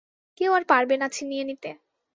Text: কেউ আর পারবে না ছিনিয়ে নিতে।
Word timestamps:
কেউ 0.37 0.51
আর 0.53 0.63
পারবে 0.67 0.95
না 0.97 1.07
ছিনিয়ে 1.09 1.43
নিতে। 1.43 1.69